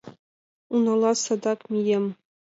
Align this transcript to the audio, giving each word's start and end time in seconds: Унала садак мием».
Унала 0.73 1.11
садак 1.23 1.59
мием». 1.71 2.05